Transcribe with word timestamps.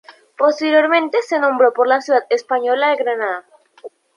Posteriormente 0.35 1.21
se 1.21 1.37
nombró 1.37 1.73
por 1.73 1.87
la 1.87 2.01
ciudad 2.01 2.25
española 2.31 2.89
de 2.89 2.95
Granada. 2.95 3.45